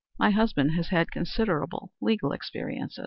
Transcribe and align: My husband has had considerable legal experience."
My 0.17 0.31
husband 0.31 0.71
has 0.71 0.87
had 0.87 1.11
considerable 1.11 1.93
legal 2.01 2.31
experience." 2.31 2.97